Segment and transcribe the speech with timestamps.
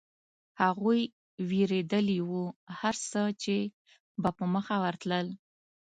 [0.61, 1.01] هغوی
[1.49, 2.33] وېرېدلي و،
[2.79, 3.55] هرڅه چې
[4.21, 5.27] به په مخه ورتلل.